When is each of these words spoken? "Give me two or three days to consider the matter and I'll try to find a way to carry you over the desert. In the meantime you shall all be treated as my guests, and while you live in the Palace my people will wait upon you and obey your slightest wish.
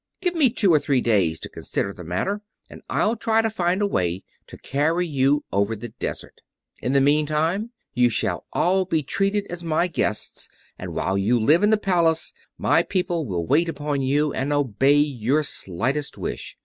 "Give 0.19 0.33
me 0.33 0.49
two 0.49 0.73
or 0.73 0.79
three 0.79 0.99
days 0.99 1.37
to 1.41 1.47
consider 1.47 1.93
the 1.93 2.03
matter 2.03 2.41
and 2.71 2.81
I'll 2.89 3.15
try 3.15 3.43
to 3.43 3.51
find 3.51 3.83
a 3.83 3.85
way 3.85 4.23
to 4.47 4.57
carry 4.57 5.05
you 5.05 5.45
over 5.51 5.75
the 5.75 5.89
desert. 5.89 6.41
In 6.81 6.93
the 6.93 6.99
meantime 6.99 7.69
you 7.93 8.09
shall 8.09 8.47
all 8.51 8.85
be 8.85 9.03
treated 9.03 9.45
as 9.51 9.63
my 9.63 9.85
guests, 9.85 10.49
and 10.79 10.95
while 10.95 11.19
you 11.19 11.39
live 11.39 11.61
in 11.61 11.69
the 11.69 11.77
Palace 11.77 12.33
my 12.57 12.81
people 12.81 13.27
will 13.27 13.45
wait 13.45 13.69
upon 13.69 14.01
you 14.01 14.33
and 14.33 14.51
obey 14.51 14.97
your 14.97 15.43
slightest 15.43 16.17
wish. 16.17 16.57